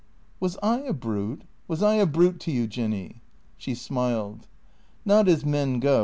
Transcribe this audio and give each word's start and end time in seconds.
"Was 0.39 0.57
I 0.63 0.79
a 0.79 0.93
brute? 0.93 1.43
Was 1.67 1.83
I 1.83 1.93
a 1.97 2.07
brute 2.07 2.39
to 2.39 2.51
you. 2.51 2.65
Jinny?" 2.65 3.21
She 3.59 3.75
smiled." 3.75 4.47
Not 5.05 5.27
as 5.27 5.45
men 5.45 5.79
go. 5.79 5.99